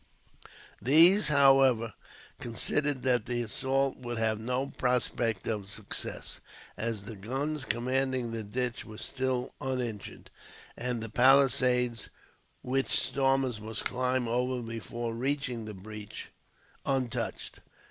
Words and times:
These, 0.81 1.27
however, 1.27 1.93
considered 2.39 3.03
that 3.03 3.27
the 3.27 3.43
assault 3.43 3.97
would 3.97 4.17
have 4.17 4.39
no 4.39 4.65
prospect 4.65 5.47
of 5.47 5.69
success, 5.69 6.39
as 6.75 7.03
the 7.03 7.15
guns 7.15 7.65
commanding 7.65 8.31
the 8.31 8.41
ditch 8.41 8.83
were 8.83 8.97
still 8.97 9.53
uninjured, 9.61 10.31
and 10.75 11.03
the 11.03 11.09
palisades 11.09 12.09
which 12.63 12.99
stormers 12.99 13.61
must 13.61 13.85
climb 13.85 14.27
over 14.27 14.63
before 14.63 15.13
reaching 15.13 15.65
the 15.65 15.75
breach 15.75 16.29
untouched. 16.83 17.59